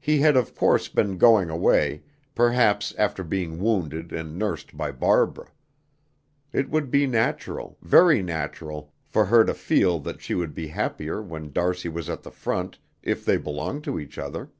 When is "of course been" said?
0.36-1.16